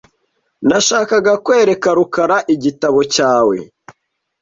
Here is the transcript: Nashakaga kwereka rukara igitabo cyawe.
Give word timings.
Nashakaga 0.67 1.33
kwereka 1.45 1.89
rukara 1.97 2.37
igitabo 2.55 2.99
cyawe. 3.13 3.57